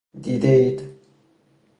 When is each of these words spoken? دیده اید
دیده 0.21 0.49
اید 0.51 0.79